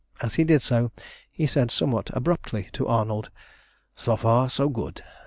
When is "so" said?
0.63-0.91, 3.93-4.17, 4.49-4.67